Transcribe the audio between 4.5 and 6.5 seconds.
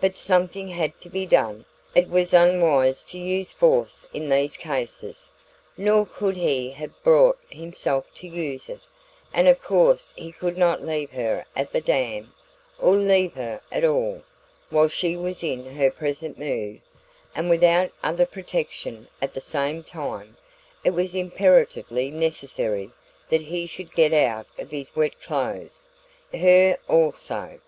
cases nor could